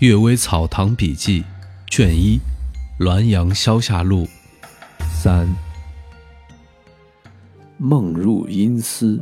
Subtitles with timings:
[0.06, 1.42] 《阅微草堂笔记》
[1.88, 2.38] 卷一，
[3.04, 4.26] 《滦阳消夏录》
[5.10, 5.52] 三。
[7.78, 9.20] 梦入阴司。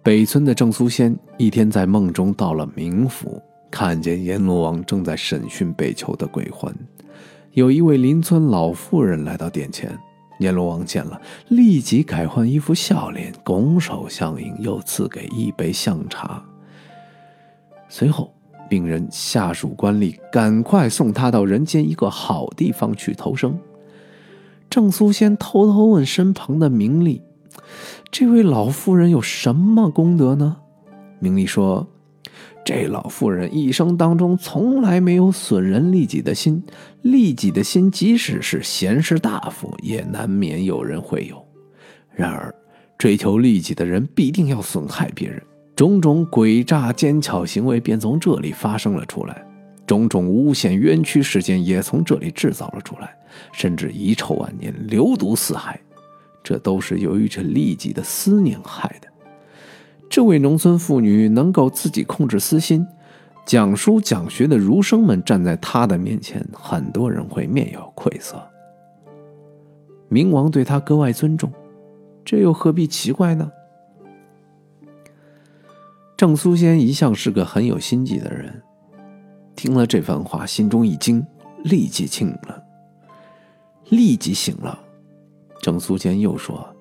[0.00, 6.72] 北村的郑苏仙一天在梦中到了冥府，看见阎罗王正在审讯被囚的鬼魂。
[7.54, 9.98] 有一位邻村老妇人来到殿前，
[10.38, 16.40] 阎罗王见了，立即改换一副笑脸，拱手相迎，又赐给一杯香茶。
[17.88, 18.32] 随后。
[18.68, 23.58] 病人下属官吏赶快送他到人间一个好地方去投生。
[24.70, 27.22] 郑苏仙偷偷问身旁的明丽
[28.12, 30.58] ：“这位老妇人有什么功德呢？”
[31.20, 31.88] 明丽说
[32.64, 36.62] ：“这老妇人一生当中从来没有损人利己的心，
[37.02, 41.42] 利己的心即使是贤士大夫，也难免有人会有。
[42.14, 42.54] 然而，
[42.98, 45.42] 追求利己的人必定要损害别人。”
[45.78, 49.46] 种种诡诈奸巧行为便从这里发生了出来，
[49.86, 53.16] 种种诬陷冤屈事件也从这里制造了出来，
[53.52, 55.80] 甚至遗臭万年、流毒四海，
[56.42, 59.06] 这都是由于这利己的思念害的。
[60.10, 62.84] 这位农村妇女能够自己控制私心，
[63.46, 68.36] 讲书讲学的儒生们站在她的面前，很多人会面有愧色。
[70.08, 71.52] 明王对她格外尊重，
[72.24, 73.48] 这又何必奇怪呢？
[76.18, 78.60] 郑苏仙一向是个很有心计的人，
[79.54, 81.24] 听了这番话，心中一惊，
[81.62, 82.60] 立即醒了。
[83.90, 84.76] 立即醒了。
[85.62, 86.74] 郑苏仙又说：“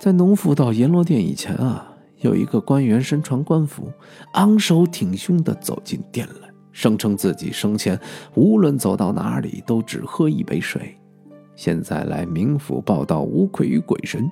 [0.00, 3.92] 在农妇到阎罗殿以前啊，有一个官员身穿官服，
[4.32, 8.00] 昂首挺胸的走进殿来，声称自己生前
[8.34, 10.98] 无论走到哪里都只喝一杯水，
[11.54, 14.26] 现在来冥府报道，无愧于鬼神。”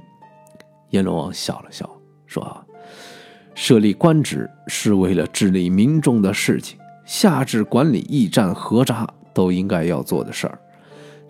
[0.88, 1.86] 阎罗王笑了笑，
[2.24, 2.64] 说。
[3.54, 10.58] 设立官职是为了治理民众的事情，下至管理驿站、河闸都应该要做的事儿。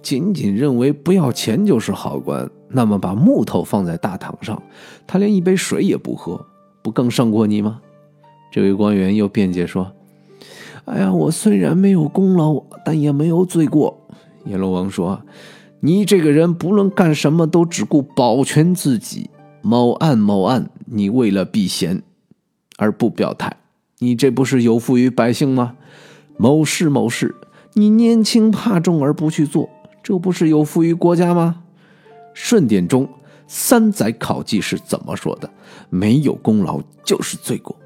[0.03, 4.63] 仅仅认为不要钱就是好官，那么把木头放在大堂上，
[5.07, 6.45] 他连一杯水也不喝，
[6.83, 7.81] 不更胜过你吗？
[8.53, 9.93] 这位官员又辩解说
[10.85, 14.07] ：“哎呀，我虽然没有功劳，但也没有罪过。”
[14.45, 15.23] 阎罗王说
[15.81, 19.31] ：“你这个人不论干什么都只顾保全自己，
[19.63, 22.03] 某案某案，你为了避嫌。”
[22.77, 23.57] 而不表态，
[23.99, 25.77] 你这不是有负于百姓吗？
[26.37, 27.35] 某事某事，
[27.75, 29.71] 你年轻怕重而不去做，
[30.03, 31.63] 这不是有负于国家吗？
[32.33, 33.09] 顺典中
[33.47, 35.49] 三载考绩是怎么说的？
[35.91, 37.77] 没有功劳就是罪过。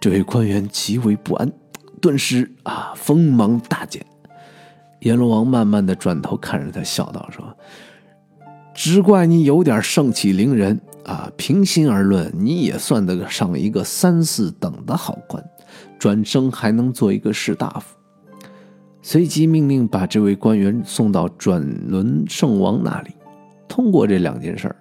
[0.00, 1.50] 这位官员极为不安，
[2.00, 4.04] 顿时啊锋芒大减。
[5.00, 7.56] 阎罗王慢慢的转头看着他，笑道：“说，
[8.74, 15.42] 只怪你有点盛气凌人。”啊，平心而论，你也算得上一个三四等的好官，
[15.98, 17.96] 转生还能做一个士大夫。
[19.00, 23.12] 随即命令把这位官员送到转轮圣王那里。
[23.66, 24.76] 通过这两件事儿，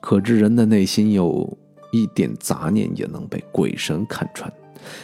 [0.00, 1.56] 可知人的内心有
[1.92, 4.52] 一点杂念也能被鬼神看穿，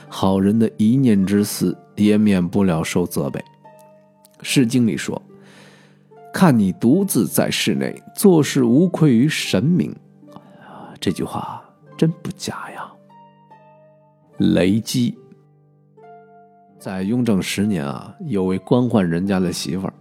[0.08, 3.38] 好人的一念之私也免不了受责备。
[4.42, 5.22] 《诗经》里说
[6.34, 9.94] ：“看你独自在室内做事，无愧于神明。”
[11.00, 11.64] 这句话
[11.96, 12.92] 真不假呀！
[14.36, 15.16] 雷击，
[16.78, 19.94] 在雍正十年啊，有位官宦人家的媳妇儿，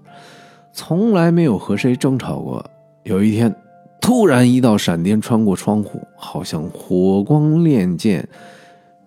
[0.74, 2.64] 从来没有和谁争吵过。
[3.04, 3.54] 有一天，
[4.02, 8.28] 突然一道闪电穿过窗户，好像火光炼剑，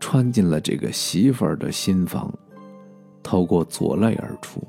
[0.01, 2.33] 穿进了这个媳妇儿的心房，
[3.23, 4.63] 透过左肋而出。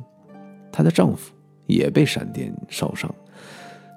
[0.73, 1.33] 她的丈夫
[1.67, 3.09] 也被闪电烧伤。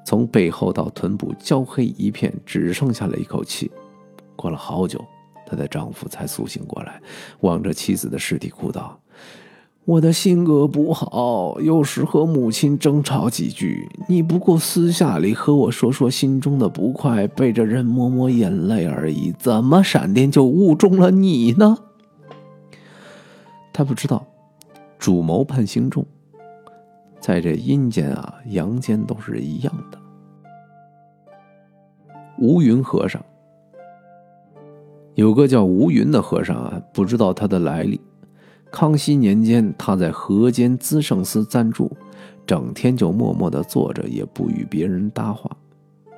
[0.06, 3.69] 从背后到臀部焦黑一片，只剩下了一口气。
[4.37, 5.05] 过了好久，
[5.44, 7.03] 她的丈夫才苏醒过来，
[7.41, 9.00] 望着妻子的尸体哭道
[9.84, 21.79] ：“我的性格不好，有时和母亲争吵几句，你不过私下里和我说说心中的不快，背着人抹抹眼泪而已，怎么闪电就误中了你呢？”
[23.75, 24.25] 他不知道，
[25.00, 26.06] 主谋判刑重。
[27.20, 29.98] 在这阴间啊，阳间都是一样的。
[32.38, 33.24] 吴云和尚
[35.14, 38.00] 有个叫吴云的和尚啊，不知道他的来历。
[38.70, 41.90] 康熙年间，他在河间资圣司暂住，
[42.46, 45.50] 整天就默默的坐着，也不与别人搭话。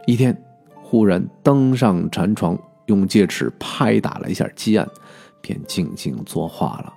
[0.07, 0.37] 一天，
[0.83, 4.89] 忽然登上禅床，用戒尺拍打了一下鸡案，
[5.41, 6.93] 便静静作画了。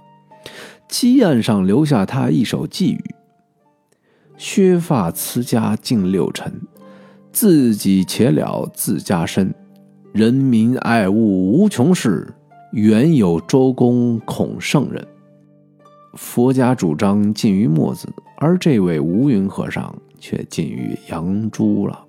[0.87, 3.15] 鸡案上留下他一首寄语。
[4.41, 6.51] 削发辞家近六尘，
[7.31, 9.53] 自己且了自家身。
[10.13, 12.27] 人民爱物无穷事，
[12.71, 15.07] 原有周公孔圣人。
[16.15, 22.03] 佛家主张近于墨子，而这位无云和尚却近于杨朱了。